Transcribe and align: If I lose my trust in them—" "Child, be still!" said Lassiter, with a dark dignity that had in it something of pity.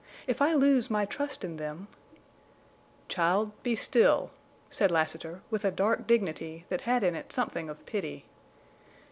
If 0.25 0.41
I 0.41 0.55
lose 0.55 0.89
my 0.89 1.05
trust 1.05 1.43
in 1.43 1.57
them—" 1.57 1.87
"Child, 3.07 3.51
be 3.61 3.75
still!" 3.75 4.31
said 4.71 4.89
Lassiter, 4.89 5.41
with 5.51 5.63
a 5.63 5.69
dark 5.69 6.07
dignity 6.07 6.65
that 6.69 6.81
had 6.89 7.03
in 7.03 7.13
it 7.13 7.31
something 7.31 7.69
of 7.69 7.85
pity. 7.85 8.25